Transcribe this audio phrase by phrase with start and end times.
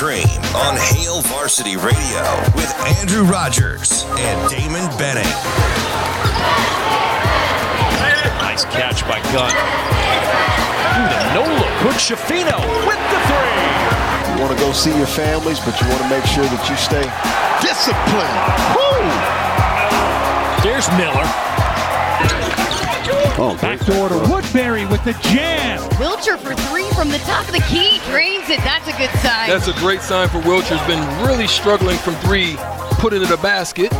[0.00, 0.24] Coffee
[0.56, 2.24] on Hail Varsity Radio
[2.56, 5.28] with Andrew Rogers and Damon Benning.
[8.40, 9.52] Nice catch by Gunn.
[10.96, 11.68] Ooh, the no look.
[11.82, 12.56] Quick Shafino
[12.88, 14.32] with the three.
[14.32, 16.76] You want to go see your families, but you want to make sure that you
[16.76, 17.04] stay
[17.60, 18.40] disciplined.
[20.64, 22.59] There's Miller.
[23.38, 25.78] Oh, Backdoor to Woodbury with the jam.
[25.92, 27.98] Wilcher for three from the top of the key.
[28.10, 28.58] Drains it.
[28.58, 29.48] That's a good sign.
[29.48, 30.76] That's a great sign for Wilcher.
[30.76, 32.56] Has been really struggling from three,
[32.98, 33.92] put it in a basket,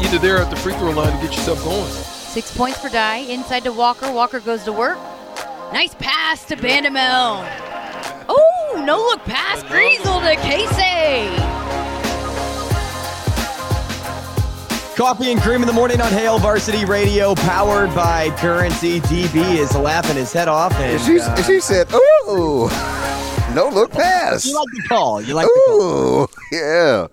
[0.00, 1.90] either there at the free throw line to get yourself going.
[1.90, 3.18] Six points for Dye.
[3.28, 4.12] Inside to Walker.
[4.12, 4.98] Walker goes to work.
[5.72, 7.44] Nice pass to Bandoumel.
[8.28, 9.62] Oh, no look pass.
[9.64, 11.55] Griesel to Keisei.
[14.96, 19.00] Coffee and cream in the morning on Hail Varsity Radio, powered by Currency.
[19.00, 22.70] DB is laughing his head off, and She, uh, she said, "Ooh,
[23.54, 25.20] no look pass." you like the call.
[25.20, 26.22] You like the call.
[26.22, 27.06] Ooh, yeah.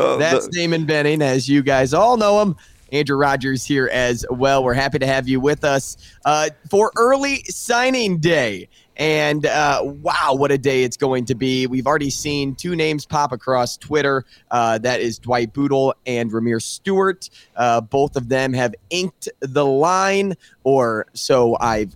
[0.00, 2.54] Uh, That's the- Damon Benning, as you guys all know him.
[2.92, 4.62] Andrew Rogers here as well.
[4.62, 8.68] We're happy to have you with us uh, for early signing day.
[8.96, 11.66] And uh, wow, what a day it's going to be.
[11.66, 14.24] We've already seen two names pop across Twitter.
[14.50, 17.28] Uh, that is Dwight Bootle and Ramir Stewart.
[17.56, 21.88] Uh, both of them have inked the line, or so I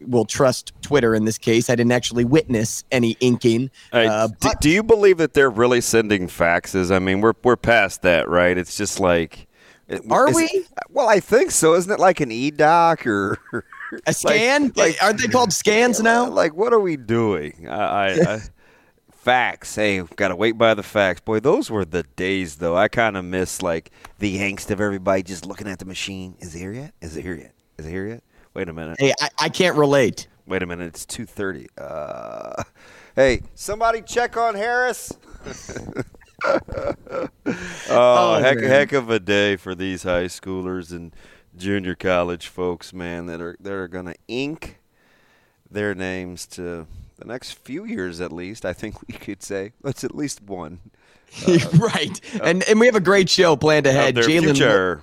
[0.00, 1.68] will trust Twitter in this case.
[1.70, 3.70] I didn't actually witness any inking.
[3.92, 6.94] Uh, but- do you believe that they're really sending faxes?
[6.94, 8.56] I mean, we're we're past that, right?
[8.56, 9.46] It's just like,
[10.10, 10.64] Are is- we?
[10.90, 11.74] Well, I think so.
[11.74, 13.38] Isn't it like an e doc or
[14.06, 14.72] A scan?
[14.76, 16.28] like- Aren't they called scans now?
[16.28, 17.68] like what are we doing?
[17.68, 18.40] I, I, I
[19.26, 19.74] fax.
[19.74, 21.20] Hey, got to wait by the facts.
[21.20, 22.76] Boy, those were the days, though.
[22.76, 26.36] I kind of miss like the angst of everybody just looking at the machine.
[26.38, 26.94] Is it here yet?
[27.00, 27.52] Is it here yet?
[27.78, 28.22] Is it here yet?
[28.54, 28.96] Wait a minute.
[29.00, 30.28] Hey, I, I can't relate.
[30.46, 30.86] Wait a minute.
[30.86, 31.66] It's two thirty.
[31.76, 32.62] Uh,
[33.16, 35.12] hey, somebody check on Harris.
[37.90, 38.70] oh, heck, man.
[38.70, 41.12] heck of a day for these high schoolers and
[41.56, 44.78] junior college folks, man, that are that are going to ink
[45.70, 46.86] their names to
[47.18, 48.64] the next few years at least.
[48.64, 50.80] I think we could say that's at least one.
[51.78, 52.20] right.
[52.34, 54.16] Uh, and and we have a great show planned ahead.
[54.16, 55.00] Jalen.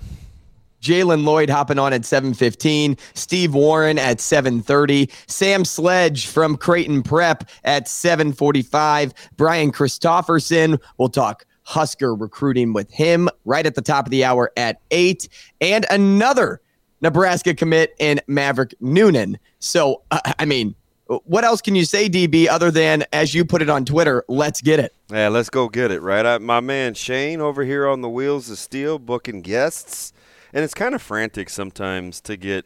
[0.82, 7.50] Jalen Lloyd hopping on at 7:15, Steve Warren at 7:30, Sam Sledge from Creighton Prep
[7.64, 10.78] at 7:45, Brian Christopherson.
[10.98, 15.28] We'll talk Husker recruiting with him right at the top of the hour at 8
[15.62, 16.62] and another
[17.02, 19.38] Nebraska commit in Maverick Noonan.
[19.60, 20.74] So, uh, I mean,
[21.08, 24.62] what else can you say DB other than as you put it on Twitter, let's
[24.62, 24.96] get it.
[25.12, 26.26] Yeah, let's go get it, right?
[26.26, 30.14] I, my man Shane over here on the Wheels of Steel booking guests.
[30.54, 32.66] And it's kind of frantic sometimes to get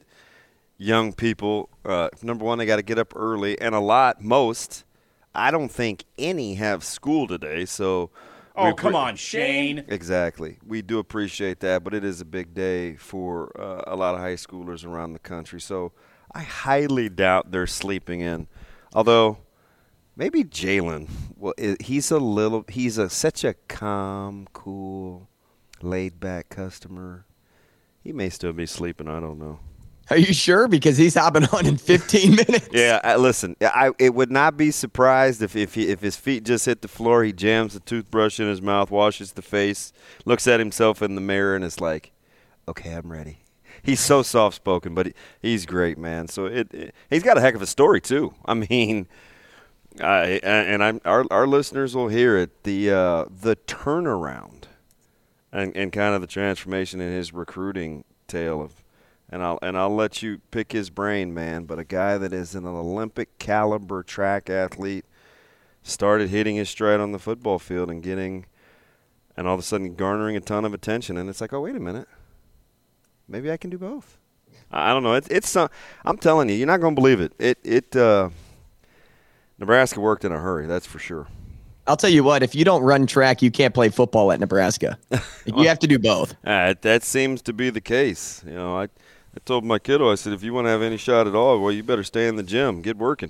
[0.77, 1.69] young people.
[1.83, 3.59] Uh, number one, they got to get up early.
[3.59, 4.83] And a lot, most,
[5.33, 7.65] I don't think any have school today.
[7.65, 8.11] So.
[8.57, 9.85] Oh, we come pre- on, Shane.
[9.87, 10.57] Exactly.
[10.65, 14.21] We do appreciate that, but it is a big day for uh, a lot of
[14.21, 15.61] high schoolers around the country.
[15.61, 15.91] So
[16.33, 18.47] I highly doubt they're sleeping in.
[18.93, 19.37] Although
[20.15, 25.29] maybe Jalen, well, he's a little, he's a such a calm, cool,
[25.81, 27.25] laid back customer.
[28.03, 29.07] He may still be sleeping.
[29.07, 29.59] I don't know.
[30.09, 30.67] Are you sure?
[30.67, 32.69] Because he's hopping on in 15 minutes.
[32.71, 33.55] Yeah, I, listen.
[33.61, 36.87] I it would not be surprised if if, he, if his feet just hit the
[36.87, 39.91] floor, he jams the toothbrush in his mouth, washes the face,
[40.25, 42.11] looks at himself in the mirror, and is like,
[42.67, 43.39] "Okay, I'm ready."
[43.83, 46.27] He's so soft spoken, but he, he's great, man.
[46.27, 48.33] So it, it he's got a heck of a story too.
[48.45, 49.07] I mean,
[50.01, 52.63] I and I'm our our listeners will hear it.
[52.63, 54.63] The uh, the turnaround
[55.51, 58.83] and and kind of the transformation in his recruiting tale of
[59.29, 61.65] and I'll and I'll let you pick his brain, man.
[61.65, 65.05] But a guy that is an Olympic caliber track athlete
[65.83, 68.45] started hitting his stride on the football field and getting,
[69.35, 71.17] and all of a sudden garnering a ton of attention.
[71.17, 72.07] And it's like, oh wait a minute,
[73.27, 74.17] maybe I can do both.
[74.71, 75.13] I don't know.
[75.13, 75.69] It's it's some,
[76.05, 77.33] I'm telling you, you're not going to believe it.
[77.39, 78.29] It it uh,
[79.59, 80.67] Nebraska worked in a hurry.
[80.67, 81.27] That's for sure.
[81.85, 84.99] I'll tell you what, if you don't run track, you can't play football at Nebraska.
[85.45, 86.35] you have to do both.
[86.45, 88.43] Uh, that seems to be the case.
[88.45, 88.89] You know, I
[89.37, 91.59] I told my kiddo, I said, if you want to have any shot at all,
[91.59, 93.29] well, you better stay in the gym, get working.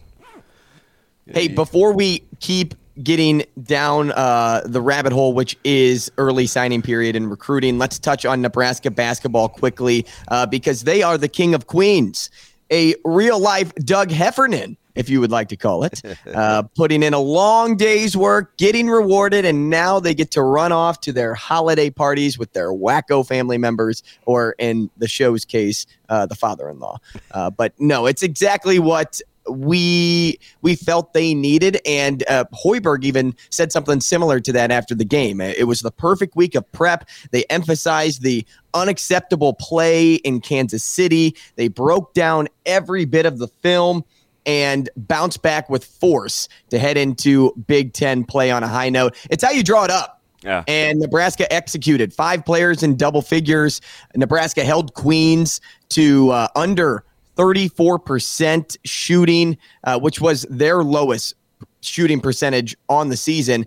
[1.25, 7.17] Hey, before we keep getting down uh, the rabbit hole, which is early signing period
[7.17, 11.67] and recruiting, let's touch on Nebraska basketball quickly uh, because they are the king of
[11.67, 12.29] queens.
[12.71, 16.01] A real life Doug Heffernan, if you would like to call it,
[16.33, 20.71] uh, putting in a long day's work, getting rewarded, and now they get to run
[20.71, 25.85] off to their holiday parties with their wacko family members, or in the show's case,
[26.09, 26.97] uh, the father in law.
[27.31, 31.79] Uh, but no, it's exactly what we we felt they needed.
[31.85, 35.41] And uh, Hoiberg even said something similar to that after the game.
[35.41, 37.07] It was the perfect week of prep.
[37.31, 41.35] They emphasized the unacceptable play in Kansas City.
[41.55, 44.03] They broke down every bit of the film
[44.47, 49.15] and bounce back with force to head into Big Ten play on a high note.
[49.29, 50.21] It's how you draw it up.
[50.43, 50.63] Yeah.
[50.67, 53.81] And Nebraska executed five players in double figures.
[54.15, 55.59] Nebraska held Queens
[55.89, 57.03] to uh, under
[57.35, 61.35] 34% shooting, uh, which was their lowest
[61.81, 63.65] shooting percentage on the season.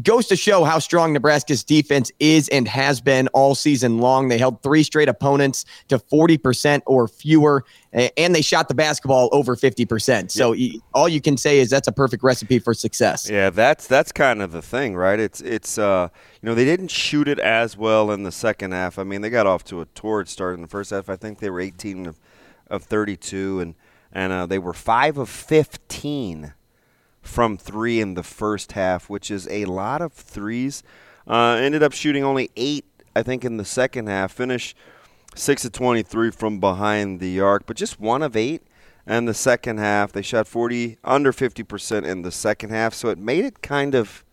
[0.00, 4.28] Goes to show how strong Nebraska's defense is and has been all season long.
[4.28, 9.56] They held three straight opponents to 40% or fewer, and they shot the basketball over
[9.56, 10.30] 50%.
[10.30, 10.80] So yep.
[10.94, 13.28] all you can say is that's a perfect recipe for success.
[13.28, 15.18] Yeah, that's that's kind of the thing, right?
[15.18, 16.08] It's it's uh,
[16.40, 19.00] you know they didn't shoot it as well in the second half.
[19.00, 21.08] I mean, they got off to a torrid start in the first half.
[21.08, 22.20] I think they were 18 of
[22.68, 23.74] of 32, and
[24.12, 26.54] and uh, they were five of 15
[27.26, 30.82] from three in the first half, which is a lot of threes.
[31.26, 32.84] Uh, ended up shooting only eight,
[33.14, 34.32] I think, in the second half.
[34.32, 34.76] Finished
[35.34, 38.62] six of 23 from behind the arc, but just one of eight.
[39.06, 43.18] And the second half, they shot 40 under 50% in the second half, so it
[43.18, 44.24] made it kind of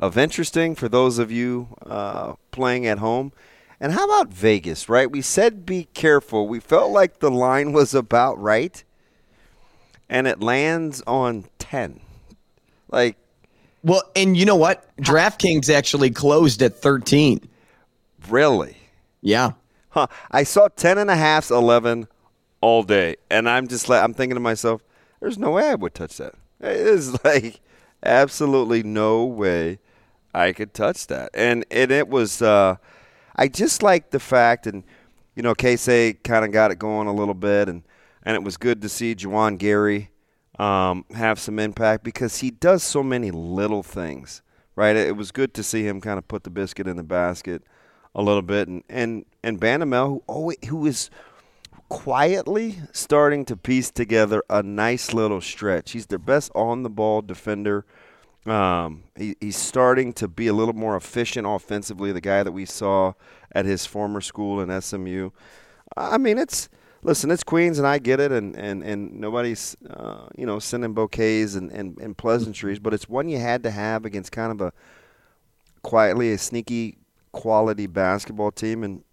[0.00, 3.32] of interesting for those of you uh, playing at home.
[3.80, 5.10] And how about Vegas, right?
[5.10, 6.46] We said be careful.
[6.48, 8.82] We felt like the line was about right,
[10.08, 12.00] and it lands on 10.
[12.94, 13.16] Like,
[13.82, 14.96] well, and you know what?
[14.98, 17.40] DraftKings actually closed at 13.
[18.28, 18.76] Really?
[19.20, 19.52] Yeah.
[19.90, 20.06] Huh.
[20.30, 22.06] I saw 10 and a half, 11
[22.60, 23.16] all day.
[23.30, 24.80] And I'm just like, I'm thinking to myself,
[25.20, 26.34] there's no way I would touch that.
[26.60, 27.60] It is like
[28.04, 29.80] absolutely no way
[30.32, 31.30] I could touch that.
[31.34, 32.76] And, and it was, uh,
[33.34, 34.84] I just like the fact, and,
[35.34, 37.82] you know, Keisei kind of got it going a little bit, and,
[38.22, 40.10] and it was good to see Juwan Gary
[40.58, 44.42] um, have some impact because he does so many little things,
[44.76, 44.96] right?
[44.96, 47.62] It was good to see him kind of put the biscuit in the basket
[48.14, 51.10] a little bit, and and and Bandoumel, who always, who is
[51.88, 55.92] quietly starting to piece together a nice little stretch.
[55.92, 57.84] He's their best on the ball defender.
[58.46, 62.12] Um, he, he's starting to be a little more efficient offensively.
[62.12, 63.14] The guy that we saw
[63.52, 65.30] at his former school in SMU.
[65.96, 66.68] I mean, it's
[67.04, 70.94] listen, it's Queens, and I get it, and and and nobody's uh, you know sending
[70.94, 74.60] bouquets and, and and pleasantries, but it's one you had to have against kind of
[74.60, 74.72] a
[75.82, 76.98] quietly a sneaky
[77.32, 79.04] quality basketball team, and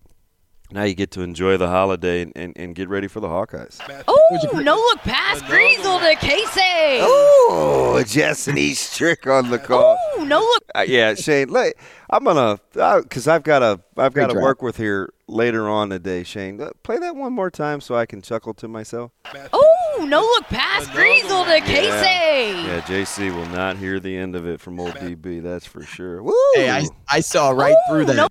[0.72, 3.80] now you get to enjoy the holiday and, and, and get ready for the Hawkeyes.
[4.08, 7.00] Oh, no look pass, Griesel to Keisei.
[7.02, 9.98] Oh, just an East trick on the call.
[10.16, 10.64] Oh, no look.
[10.74, 11.50] Uh, yeah, Shane.
[11.50, 11.76] Look,
[12.10, 15.90] I'm gonna because uh, I've got to I've got to work with here later on
[15.90, 16.24] today.
[16.24, 19.12] Shane, uh, play that one more time so I can chuckle to myself.
[19.54, 19.71] Oh,
[20.06, 22.54] no look pass, Griesel to Keisei.
[22.54, 22.66] Yeah.
[22.66, 25.42] yeah, JC will not hear the end of it from old DB.
[25.42, 26.22] That's for sure.
[26.24, 26.34] Woo!
[26.56, 28.16] Hey, I, I saw right oh, through that.
[28.16, 28.28] No.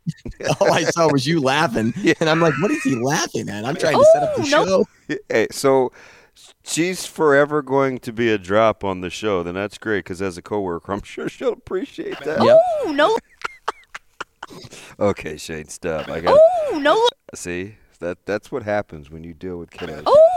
[0.61, 3.65] All I saw was you laughing, and I'm like, what is he laughing at?
[3.65, 4.85] I'm trying to set up the oh, no.
[5.09, 5.19] show.
[5.29, 5.93] Hey, so
[6.63, 10.39] she's forever going to be a drop on the show, then that's great because as
[10.39, 12.41] a coworker, I'm sure she'll appreciate that.
[12.41, 12.59] Oh, yep.
[12.85, 13.19] Oh no.
[14.99, 16.09] okay, Shane, stop.
[16.09, 16.39] I got.
[16.39, 17.09] Oh no.
[17.35, 20.03] See that that's what happens when you deal with kiddos.
[20.07, 20.30] Oh.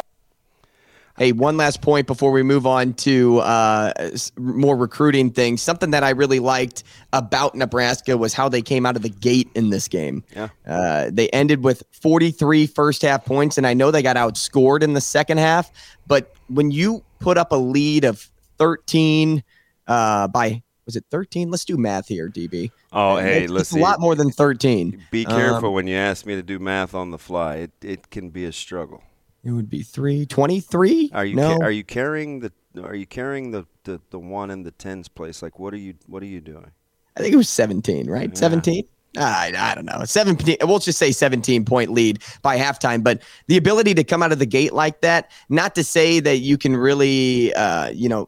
[1.17, 3.93] Hey, one last point before we move on to uh,
[4.35, 5.61] more recruiting things.
[5.61, 9.47] Something that I really liked about Nebraska was how they came out of the gate
[9.53, 10.23] in this game.
[10.35, 10.49] Yeah.
[10.65, 14.93] Uh, they ended with 43 first half points, and I know they got outscored in
[14.93, 15.71] the second half.
[16.07, 18.27] But when you put up a lead of
[18.57, 19.43] 13
[19.87, 21.49] uh, by was it 13?
[21.49, 22.71] Let's do math here, DB.
[22.91, 23.77] Oh, hey, it's, listen.
[23.77, 25.01] It's a lot more than 13.
[25.11, 27.55] Be careful um, when you ask me to do math on the fly.
[27.55, 29.03] It it can be a struggle.
[29.43, 31.11] It would be three twenty-three.
[31.13, 31.57] Are you no.
[31.57, 35.07] ca- are you carrying the are you carrying the, the, the one in the tens
[35.07, 35.41] place?
[35.41, 36.71] Like what are you what are you doing?
[37.17, 38.29] I think it was seventeen, right?
[38.29, 38.35] Yeah.
[38.35, 38.85] Seventeen.
[39.15, 40.03] I, I don't know.
[40.03, 43.03] 17, we'll just say 17 point lead by halftime.
[43.03, 46.37] But the ability to come out of the gate like that, not to say that
[46.37, 48.27] you can really, uh, you know,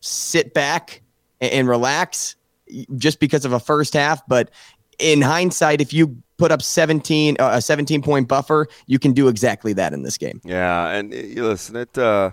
[0.00, 1.00] sit back
[1.40, 2.36] and, and relax
[2.96, 4.20] just because of a first half.
[4.28, 4.50] But
[4.98, 9.28] in hindsight, if you put up 17 uh, a 17 point buffer, you can do
[9.28, 10.40] exactly that in this game.
[10.44, 12.30] Yeah, and uh, listen, it uh,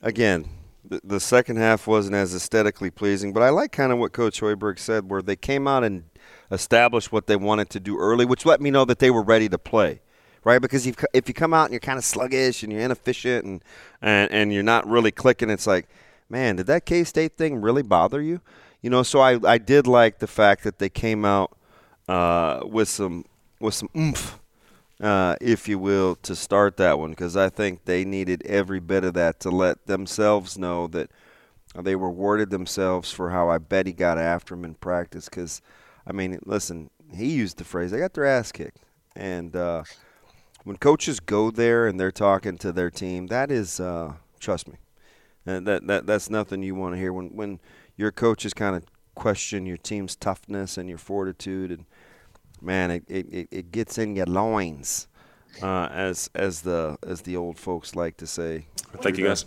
[0.00, 0.48] again,
[0.84, 4.40] the, the second half wasn't as aesthetically pleasing, but I like kind of what Coach
[4.40, 6.04] Hoiberg said, where they came out and
[6.50, 9.48] established what they wanted to do early, which let me know that they were ready
[9.48, 10.00] to play.
[10.44, 13.44] Right, because if if you come out and you're kind of sluggish and you're inefficient
[13.44, 13.64] and,
[14.00, 15.88] and and you're not really clicking, it's like,
[16.30, 18.40] man, did that K State thing really bother you?
[18.80, 21.57] You know, so I, I did like the fact that they came out
[22.08, 23.24] uh, with some
[23.60, 24.38] with some oomph,
[25.00, 29.04] uh, if you will, to start that one because I think they needed every bit
[29.04, 31.10] of that to let themselves know that
[31.74, 35.28] they rewarded themselves for how I bet he got after him in practice.
[35.28, 35.60] Because,
[36.06, 38.78] I mean, listen, he used the phrase "they got their ass kicked,"
[39.14, 39.82] and uh,
[40.64, 44.76] when coaches go there and they're talking to their team, that is, uh, trust me,
[45.44, 47.60] that, that that that's nothing you want to hear when when
[47.96, 48.84] your coaches kind of
[49.14, 51.84] question your team's toughness and your fortitude, and
[52.60, 55.08] man, it, it, it gets in your loins,
[55.62, 58.66] uh, as as the as the old folks like to say.
[59.02, 59.44] Thank you, guys.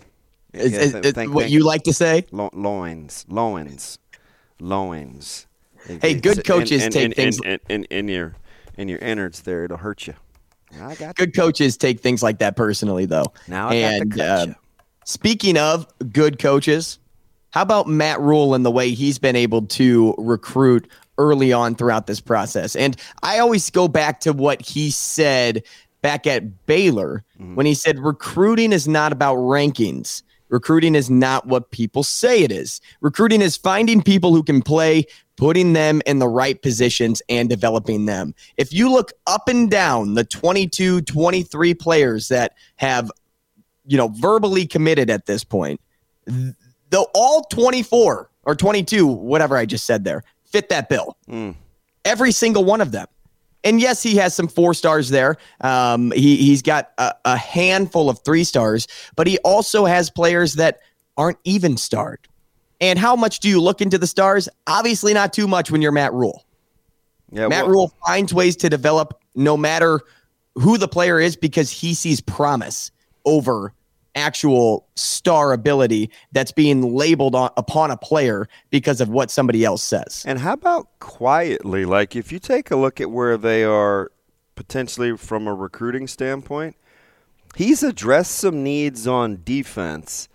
[0.52, 2.26] Is, is, is thank, what thank, you like to say?
[2.30, 3.98] Lo- loins, loins,
[4.60, 5.46] loins.
[5.88, 8.34] It, hey, good coaches in, take in, things in, in, in your
[8.76, 9.64] in your innards there.
[9.64, 10.14] It'll hurt you.
[10.80, 13.26] I got good coaches take things like that personally, though.
[13.48, 14.46] Now I and uh,
[15.04, 16.98] speaking of good coaches,
[17.50, 20.88] how about Matt Rhule and the way he's been able to recruit
[21.22, 22.74] early on throughout this process?
[22.74, 25.62] And I always go back to what he said
[26.02, 27.54] back at Baylor mm-hmm.
[27.54, 30.22] when he said recruiting is not about rankings.
[30.48, 32.82] Recruiting is not what people say it is.
[33.00, 38.04] Recruiting is finding people who can play, putting them in the right positions, and developing
[38.04, 38.34] them.
[38.58, 43.10] If you look up and down the 22, 23 players that have,
[43.86, 45.80] you know, verbally committed at this point,
[46.90, 50.22] though all 24 or 22, whatever I just said there,
[50.52, 51.16] fit that bill.
[51.28, 51.56] Mm.
[52.04, 53.06] Every single one of them.
[53.64, 55.36] And yes, he has some four stars there.
[55.60, 60.54] Um, he, he's got a, a handful of three stars, but he also has players
[60.54, 60.80] that
[61.16, 62.26] aren't even starred.
[62.80, 64.48] And how much do you look into the stars?
[64.66, 66.44] Obviously, not too much when you're Matt Rhule.
[67.30, 70.00] Yeah, Matt well, Rhule finds ways to develop no matter
[70.56, 72.90] who the player is because he sees promise
[73.24, 73.72] over
[74.14, 79.82] actual star ability that's being labeled on, upon a player because of what somebody else
[79.82, 80.22] says.
[80.26, 81.84] And how about quietly?
[81.84, 84.12] Like if you take a look at where they are
[84.54, 86.76] potentially from a recruiting standpoint,
[87.56, 90.28] he's addressed some needs on defense,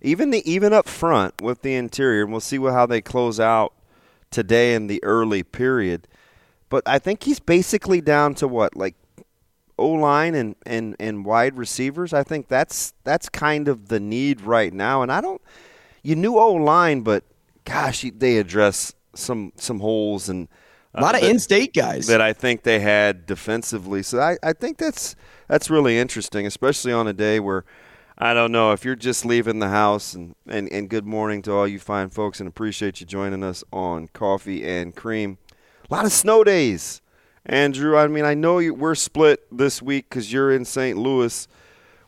[0.00, 2.22] even the even up front with the interior.
[2.22, 3.72] And we'll see how they close out
[4.30, 6.08] today in the early period.
[6.68, 8.94] But I think he's basically down to what, like
[9.78, 12.12] O line and, and, and wide receivers.
[12.12, 15.02] I think that's that's kind of the need right now.
[15.02, 15.40] And I don't,
[16.02, 17.24] you knew O line, but
[17.64, 20.48] gosh, they address some some holes and
[20.94, 24.02] uh, a lot of in-state guys that I think they had defensively.
[24.02, 25.16] So I, I think that's
[25.48, 27.64] that's really interesting, especially on a day where
[28.18, 31.52] I don't know if you're just leaving the house and, and, and good morning to
[31.52, 35.38] all you fine folks and appreciate you joining us on Coffee and Cream.
[35.90, 37.00] A lot of snow days
[37.46, 40.96] Andrew, I mean, I know you, we're split this week because you're in St.
[40.96, 41.48] Louis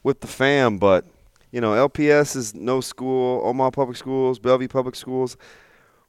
[0.02, 1.04] with the fam, but
[1.50, 5.36] you know, LPS is no school, Omaha Public Schools, Bellevue Public Schools.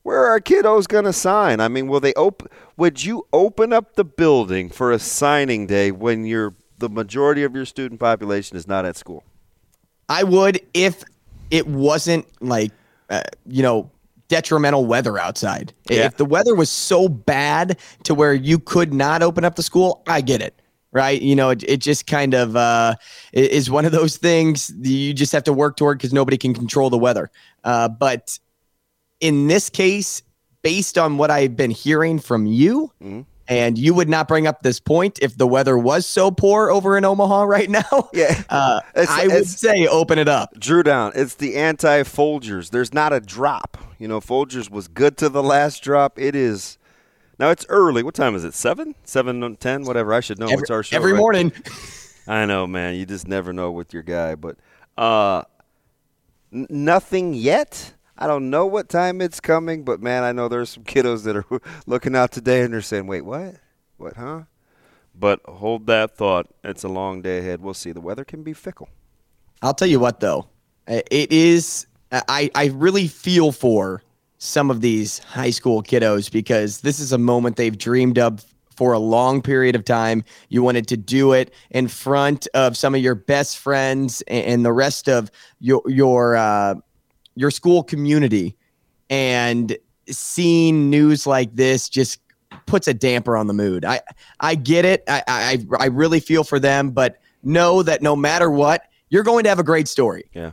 [0.03, 1.59] Where are kiddos going to sign?
[1.59, 2.47] I mean, will they open?
[2.77, 7.55] Would you open up the building for a signing day when you're the majority of
[7.55, 9.23] your student population is not at school?
[10.07, 11.03] I would if
[11.49, 12.71] it wasn't like
[13.09, 13.89] uh, you know
[14.27, 15.73] detrimental weather outside.
[15.89, 16.05] Yeah.
[16.05, 20.03] If the weather was so bad to where you could not open up the school,
[20.07, 20.61] I get it.
[20.91, 21.21] Right.
[21.21, 22.95] You know, it, it just kind of uh,
[23.33, 26.89] is one of those things you just have to work toward because nobody can control
[26.89, 27.29] the weather.
[27.65, 28.39] Uh, but
[29.19, 30.23] in this case,
[30.61, 33.21] based on what I've been hearing from you, mm-hmm.
[33.47, 36.97] And you would not bring up this point if the weather was so poor over
[36.97, 37.83] in Omaha right now.
[38.13, 40.57] Yeah, uh, I would say open it up.
[40.59, 41.11] Drew down.
[41.15, 42.69] It's the anti Folgers.
[42.71, 43.77] There's not a drop.
[43.99, 46.17] You know, Folgers was good to the last drop.
[46.17, 46.77] It is
[47.37, 47.49] now.
[47.49, 48.03] It's early.
[48.03, 48.53] What time is it?
[48.53, 50.13] Seven, seven, ten, whatever.
[50.13, 50.45] I should know.
[50.47, 50.95] Every, What's our show?
[50.95, 51.19] Every right?
[51.19, 51.51] morning.
[52.27, 52.95] I know, man.
[52.95, 54.57] You just never know with your guy, but
[54.97, 55.43] uh,
[56.53, 57.93] n- nothing yet.
[58.17, 61.35] I don't know what time it's coming, but man, I know there's some kiddos that
[61.35, 61.45] are
[61.85, 63.55] looking out today and they're saying, "Wait, what?
[63.97, 64.43] What, huh?"
[65.17, 66.47] But hold that thought.
[66.63, 67.61] It's a long day ahead.
[67.61, 67.91] We'll see.
[67.91, 68.89] The weather can be fickle.
[69.61, 70.47] I'll tell you what, though,
[70.87, 71.87] it is.
[72.11, 74.03] I I really feel for
[74.37, 78.45] some of these high school kiddos because this is a moment they've dreamed of
[78.75, 80.23] for a long period of time.
[80.49, 84.73] You wanted to do it in front of some of your best friends and the
[84.73, 86.75] rest of your your uh,
[87.35, 88.55] your school community
[89.09, 89.77] and
[90.09, 92.19] seeing news like this just
[92.65, 93.85] puts a damper on the mood.
[93.85, 94.01] I
[94.39, 95.03] I get it.
[95.07, 99.43] I I, I really feel for them, but know that no matter what, you're going
[99.43, 100.29] to have a great story.
[100.33, 100.51] Yeah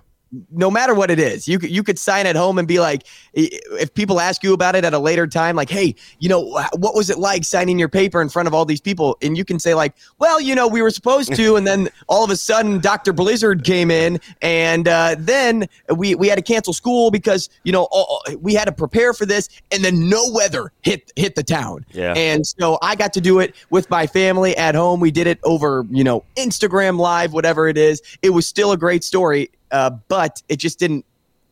[0.50, 3.06] no matter what it is, you could you could sign at home and be like,
[3.34, 6.40] if people ask you about it at a later time, like, hey, you know,
[6.76, 9.16] what was it like signing your paper in front of all these people?
[9.22, 12.24] And you can say like, well, you know, we were supposed to, and then all
[12.24, 13.12] of a sudden, Dr.
[13.12, 17.88] Blizzard came in, and uh, then we we had to cancel school because you know
[17.90, 21.84] all, we had to prepare for this, and then no weather hit hit the town.
[21.92, 22.14] Yeah.
[22.14, 25.00] And so I got to do it with my family at home.
[25.00, 28.02] We did it over, you know, Instagram Live, whatever it is.
[28.22, 31.04] It was still a great story uh, but it just didn't.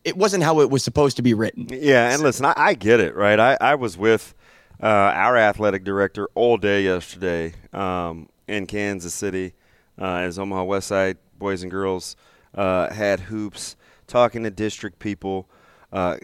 [0.03, 1.67] It wasn't how it was supposed to be written.
[1.69, 3.39] Yeah, and listen, I, I get it, right?
[3.39, 4.33] I, I was with
[4.81, 9.53] uh, our athletic director all day yesterday um, in Kansas City,
[9.99, 12.15] uh, as Omaha Westside boys and girls
[12.55, 13.75] uh, had hoops,
[14.07, 15.49] talking to district people,
[15.91, 16.17] uh,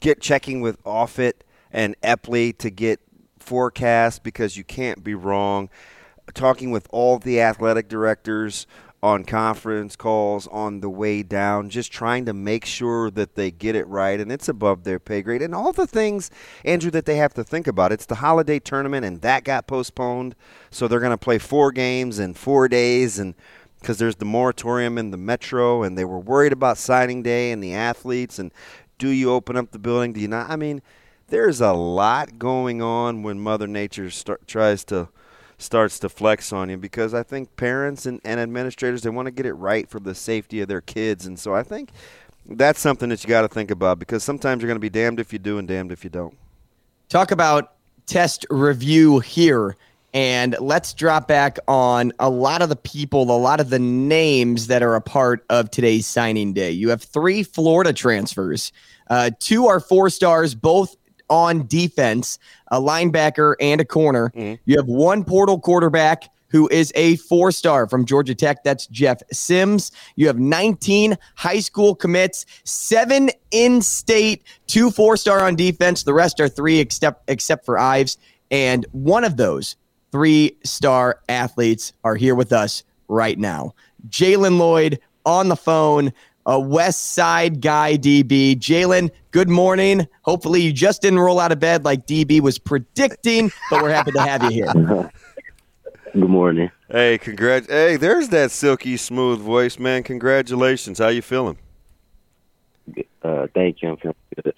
[0.00, 3.00] get checking with Offutt and Eppley to get
[3.38, 5.68] forecasts because you can't be wrong.
[6.34, 8.66] Talking with all the athletic directors
[9.02, 13.74] on conference calls on the way down, just trying to make sure that they get
[13.74, 15.40] it right and it's above their pay grade.
[15.40, 16.30] And all the things,
[16.64, 17.92] Andrew, that they have to think about.
[17.92, 20.34] It's the holiday tournament and that got postponed.
[20.70, 23.34] So they're going to play four games in four days and
[23.80, 27.62] because there's the moratorium in the metro and they were worried about signing day and
[27.62, 28.52] the athletes and
[28.98, 30.12] do you open up the building?
[30.12, 30.50] Do you not?
[30.50, 30.82] I mean,
[31.28, 35.08] there's a lot going on when Mother Nature start, tries to–
[35.60, 39.32] starts to flex on you because I think parents and, and administrators they want to
[39.32, 41.90] get it right for the safety of their kids, and so I think
[42.46, 45.20] that's something that you got to think about because sometimes you're going to be damned
[45.20, 46.36] if you do and damned if you don't.
[47.08, 47.74] Talk about
[48.06, 49.76] test review here.
[50.12, 54.66] And let's drop back on a lot of the people, a lot of the names
[54.66, 56.72] that are a part of today's signing day.
[56.72, 58.72] You have three Florida transfers.
[59.08, 60.96] Uh, two are four stars, both
[61.30, 62.38] on defense,
[62.70, 64.30] a linebacker and a corner.
[64.36, 64.60] Mm-hmm.
[64.66, 68.62] You have one portal quarterback who is a four star from Georgia Tech.
[68.64, 69.92] That's Jeff Sims.
[70.16, 76.02] You have 19 high school commits, seven in state, two four star on defense.
[76.02, 78.18] The rest are three except except for Ives.
[78.50, 79.76] And one of those
[80.12, 83.74] three star athletes are here with us right now.
[84.08, 86.12] Jalen Lloyd on the phone
[86.50, 88.56] a Westside guy, DB.
[88.56, 90.08] Jalen, good morning.
[90.22, 94.10] Hopefully, you just didn't roll out of bed like DB was predicting, but we're happy
[94.10, 95.10] to have you here.
[96.12, 96.72] Good morning.
[96.90, 97.68] Hey, congrats.
[97.68, 100.02] Hey, there's that silky smooth voice, man.
[100.02, 100.98] Congratulations.
[100.98, 101.56] How you feeling?
[103.22, 103.90] Uh, thank you.
[103.90, 104.54] I'm feeling good.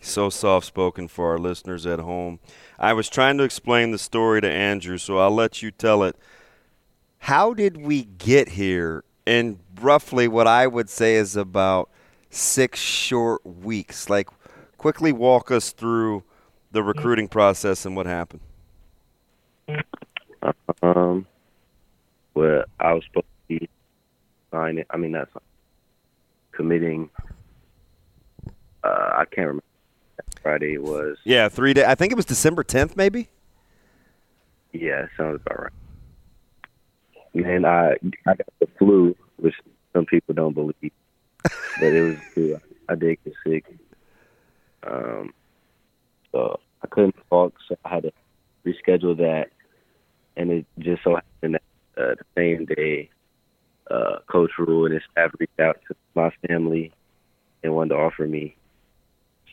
[0.00, 2.40] So soft spoken for our listeners at home.
[2.80, 6.16] I was trying to explain the story to Andrew, so I'll let you tell it.
[7.18, 11.90] How did we get here in roughly what I would say is about
[12.30, 14.08] six short weeks.
[14.08, 14.28] Like,
[14.78, 16.24] quickly walk us through
[16.72, 18.40] the recruiting process and what happened.
[20.82, 21.26] Um,
[22.34, 23.68] well, I was supposed to be
[24.50, 24.84] signing.
[24.90, 25.30] I mean, that's
[26.52, 27.10] committing.
[28.82, 29.64] Uh, I can't remember.
[30.42, 31.18] Friday was.
[31.24, 31.84] Yeah, three days.
[31.84, 33.28] I think it was December tenth, maybe.
[34.72, 35.72] Yeah, sounds about right
[37.44, 37.96] and I
[38.26, 39.54] I got the flu, which
[39.92, 40.92] some people don't believe,
[41.76, 42.60] but it was true.
[42.88, 43.64] I did get sick.
[44.86, 45.32] Um,
[46.32, 48.12] so I couldn't talk, so I had to
[48.64, 49.50] reschedule that,
[50.36, 53.10] and it just so happened that uh, the same day,
[53.90, 56.92] uh, Coach Rhule and his staff reached out to my family
[57.62, 58.54] and wanted to offer me.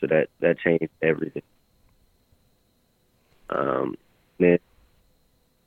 [0.00, 1.42] So that that changed everything.
[3.48, 3.96] Um,
[4.38, 4.58] then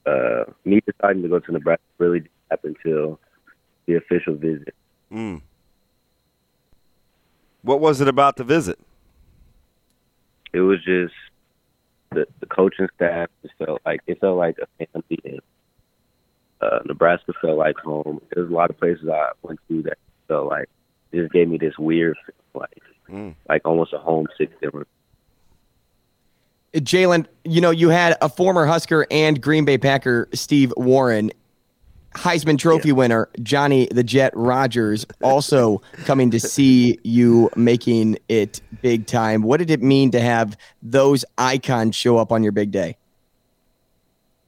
[0.09, 3.19] uh, me deciding to go to Nebraska really didn't happen until
[3.85, 4.73] the official visit.
[5.11, 5.41] Mm.
[7.61, 8.79] What was it about the visit?
[10.53, 11.13] It was just
[12.11, 15.19] the the coaching staff just felt like it felt like a family.
[15.25, 15.41] And,
[16.61, 18.21] uh, Nebraska felt like home.
[18.33, 20.69] There's a lot of places I went to that felt like
[21.13, 22.17] just gave me this weird,
[22.53, 23.35] like mm.
[23.47, 24.85] like almost a homesick feeling.
[26.73, 31.31] Jalen, you know, you had a former Husker and Green Bay Packer, Steve Warren,
[32.15, 32.95] Heisman Trophy yeah.
[32.95, 39.41] winner Johnny the Jet Rodgers, also coming to see you making it big time.
[39.41, 42.97] What did it mean to have those icons show up on your big day?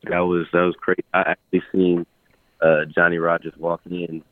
[0.03, 1.03] That was that was crazy.
[1.13, 2.05] I actually seen
[2.61, 4.23] uh, Johnny Rodgers walking in.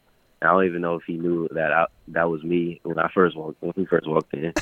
[0.41, 3.36] I don't even know if he knew that I, that was me when I first
[3.36, 4.54] walked when he first walked in.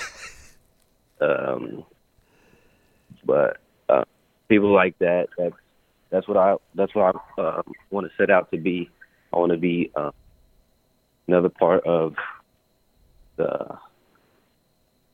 [1.21, 1.85] um,
[3.27, 3.57] but
[3.89, 4.05] uh,
[4.47, 5.55] people like that, that's
[6.09, 7.61] that's what I that's what I uh,
[7.91, 8.89] want to set out to be.
[9.33, 10.11] I want to be uh,
[11.27, 12.15] another part of
[13.35, 13.77] the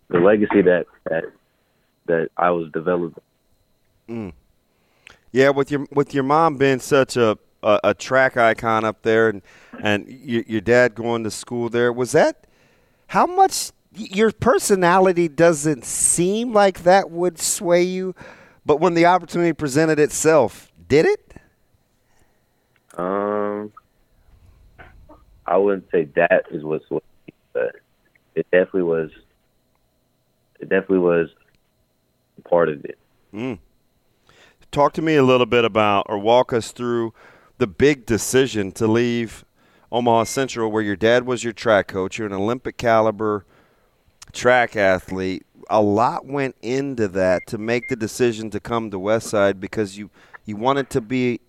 [0.10, 1.26] the legacy that that
[2.06, 3.24] that I was developing.
[4.08, 4.34] Mm.
[5.32, 9.30] Yeah, with your with your mom being such a a, a track icon up there,
[9.30, 9.42] and
[9.82, 12.46] and your, your dad going to school there, was that
[13.08, 18.16] how much your personality doesn't seem like that would sway you,
[18.66, 21.34] but when the opportunity presented itself, did it?
[22.98, 23.72] Um,
[25.46, 26.82] I wouldn't say that is what,
[27.54, 27.76] but
[28.36, 29.12] it definitely was.
[30.60, 31.30] It definitely was
[32.46, 32.98] part of it.
[33.34, 33.60] Mm.
[34.72, 37.14] Talk to me a little bit about, or walk us through
[37.58, 39.46] the big decision to leave
[39.92, 42.18] Omaha Central, where your dad was your track coach.
[42.18, 43.46] You're an Olympic caliber
[44.34, 45.46] track athlete.
[45.70, 50.10] A lot went into that to make the decision to come to Westside because you
[50.46, 51.40] you wanted to be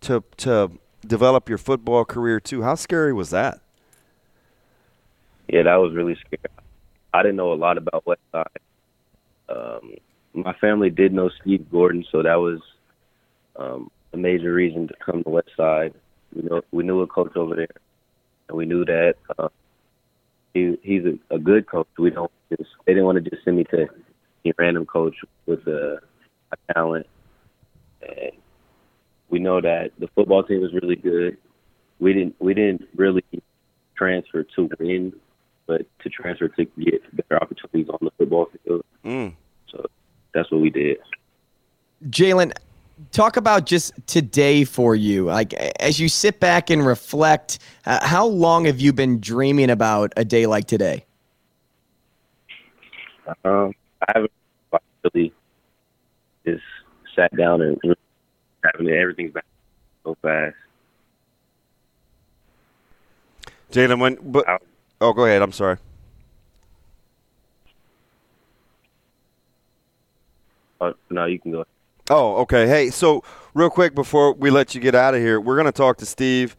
[0.00, 0.72] to to
[1.06, 2.62] develop your football career too.
[2.62, 3.60] How scary was that?
[5.48, 6.52] Yeah, that was really scary.
[7.14, 8.46] I didn't know a lot about Westside.
[9.48, 9.94] Um,
[10.34, 12.60] my family did know Steve Gordon, so that was
[13.56, 15.94] um, a major reason to come to Westside.
[16.34, 17.68] We know we knew a coach over there,
[18.48, 19.48] and we knew that uh,
[20.54, 21.88] he he's a, a good coach.
[21.98, 23.88] We don't just they didn't want to just send me to
[24.44, 25.14] a random coach
[25.46, 25.98] with a,
[26.52, 27.06] a talent,
[28.02, 28.32] and
[29.28, 31.38] we know that the football team was really good.
[31.98, 33.24] We didn't we didn't really
[33.96, 35.12] transfer to win,
[35.66, 38.84] but to transfer to get better opportunities on the football field.
[39.04, 39.34] Mm.
[39.70, 39.86] So
[40.34, 40.98] that's what we did.
[42.08, 42.52] Jalen,
[43.10, 45.24] talk about just today for you.
[45.26, 50.12] Like as you sit back and reflect, uh, how long have you been dreaming about
[50.16, 51.04] a day like today?
[53.44, 54.32] Um, I haven't
[55.04, 55.32] really
[56.44, 56.62] just
[57.14, 57.78] sat down and
[58.64, 59.44] having everything's back
[60.04, 60.56] so fast.
[63.70, 64.44] Jalen, when but
[65.00, 65.40] oh, go ahead.
[65.40, 65.78] I'm sorry.
[70.80, 71.64] Uh, no, you can go.
[72.10, 72.66] Oh, okay.
[72.66, 73.22] Hey, so
[73.54, 76.06] real quick before we let you get out of here, we're going to talk to
[76.06, 76.56] Steve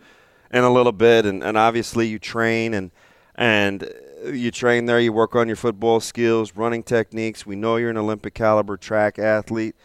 [0.51, 2.91] in a little bit, and, and obviously you train and
[3.35, 3.89] and
[4.25, 4.99] you train there.
[4.99, 7.45] You work on your football skills, running techniques.
[7.45, 9.75] We know you're an Olympic caliber track athlete.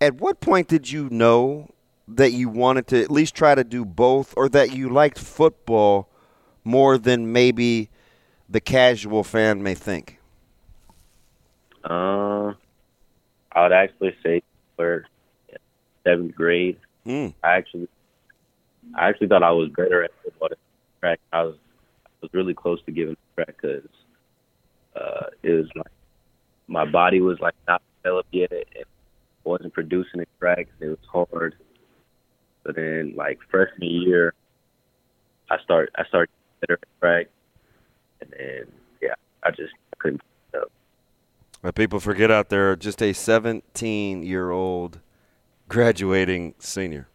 [0.00, 1.70] At what point did you know
[2.06, 6.08] that you wanted to at least try to do both, or that you liked football
[6.62, 7.90] more than maybe
[8.48, 10.18] the casual fan may think?
[11.82, 12.52] Uh,
[13.52, 14.42] I would actually say
[14.80, 15.04] for
[16.04, 16.78] seventh grade.
[17.06, 17.34] Mm.
[17.44, 17.88] I actually,
[18.94, 20.48] I actually thought I was better at football
[21.00, 21.20] track.
[21.32, 21.56] I was,
[22.06, 23.88] I was really close to giving track because
[24.96, 25.92] uh, it was like
[26.66, 28.84] my body was like not developed yet and
[29.44, 30.68] wasn't producing the track.
[30.80, 30.98] It was
[31.30, 31.56] hard.
[32.62, 34.34] But then, like freshman year,
[35.50, 37.26] I start I started getting better at track,
[38.20, 40.22] and then yeah, I just couldn't.
[41.60, 41.62] Keep.
[41.62, 45.00] But people forget out there, just a 17 year old
[45.68, 47.08] graduating senior.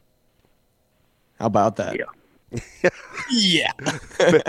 [1.40, 1.98] How about that?
[1.98, 2.90] Yeah.
[3.32, 3.72] yeah.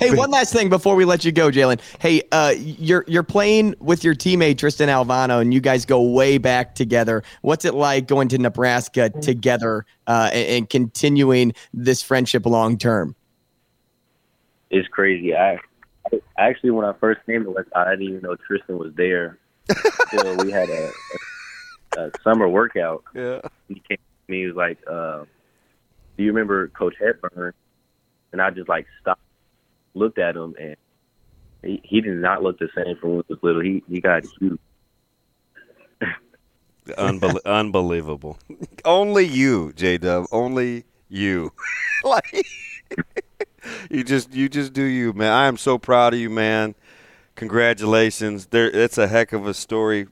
[0.00, 1.80] hey, one last thing before we let you go, Jalen.
[1.98, 6.38] Hey, uh, you're you're playing with your teammate Tristan Alvano, and you guys go way
[6.38, 7.24] back together.
[7.42, 13.16] What's it like going to Nebraska together uh, and, and continuing this friendship long term?
[14.70, 15.34] It's crazy.
[15.34, 15.58] I
[16.38, 19.38] actually, when I first came to West, I didn't even know Tristan was there.
[20.12, 20.92] Until we had a,
[21.96, 23.04] a, a summer workout.
[23.14, 23.40] Yeah.
[23.68, 24.40] He came to me.
[24.40, 25.24] He was like, uh,
[26.16, 27.52] "Do you remember Coach Hepburn?"
[28.32, 29.22] And I just like stopped,
[29.94, 30.76] looked at him, and
[31.62, 33.62] he, he did not look the same from when he was little.
[33.62, 34.60] He he got huge.
[36.86, 38.38] Unbel- unbelievable.
[38.84, 40.26] Only you, J Dub.
[40.30, 41.52] Only you.
[42.04, 42.46] like
[43.90, 45.32] you just you just do you, man.
[45.32, 46.74] I am so proud of you, man.
[47.34, 48.46] Congratulations.
[48.46, 50.06] There it's a heck of a story.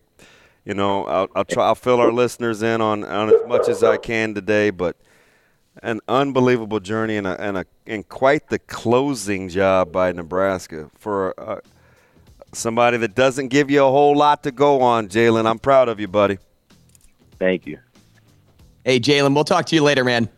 [0.64, 3.82] You know, I'll, I'll try I'll fill our listeners in on, on as much as
[3.82, 4.96] I can today, but
[5.82, 11.38] an unbelievable journey and a, and a and quite the closing job by Nebraska for
[11.38, 11.60] uh,
[12.52, 15.46] somebody that doesn't give you a whole lot to go on, Jalen.
[15.46, 16.38] I'm proud of you, buddy.
[17.38, 17.78] Thank you.
[18.84, 20.28] Hey, Jalen, we'll talk to you later, man.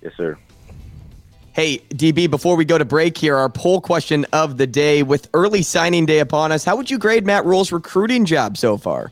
[0.00, 0.38] Yes, sir.
[1.58, 5.28] Hey, DB, before we go to break here, our poll question of the day with
[5.34, 9.10] early signing day upon us, how would you grade Matt Rhule's recruiting job so far?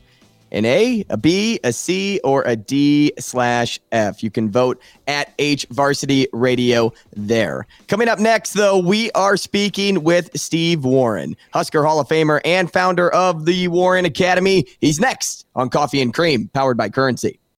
[0.53, 4.23] An A, a B, a C, or a D slash F.
[4.23, 7.67] You can vote at H Varsity Radio there.
[7.89, 12.71] Coming up next, though, we are speaking with Steve Warren, Husker Hall of Famer and
[12.71, 14.65] founder of the Warren Academy.
[14.79, 17.41] He's next on Coffee and Cream, powered by Currency.